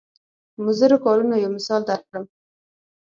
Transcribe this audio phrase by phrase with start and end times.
[0.65, 2.23] مضرو کارونو یو مثال درکړم.